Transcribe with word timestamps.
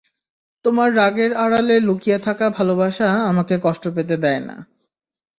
তোমার 0.65 0.89
রাগের 0.95 1.31
আড়ালে 1.35 1.75
লুকিয়ে 1.79 2.17
থাকা 2.19 2.45
ভালোবাসা 2.49 3.07
আমাকে 3.25 3.55
কষ্ট 3.63 3.83
পেতে 3.87 4.15
দেয় 4.17 4.41
না। 4.47 4.55